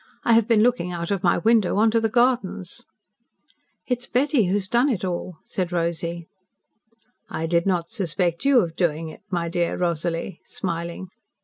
[0.23, 2.83] I have been looking out of my window on to the gardens."
[3.85, 6.27] "It is Betty who has done it all," said Rosy.
[7.29, 11.09] "I did not suspect you of doing it, my dear Rosalie," smiling.